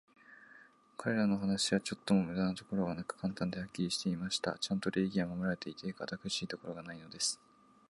[0.97, 4.57] 彼等の話は、ちょっとも無駄なところがなく、簡単で、はっきりしていました。
[4.57, 7.39] ちゃんと礼儀は守られていて、堅苦しいところがないのです。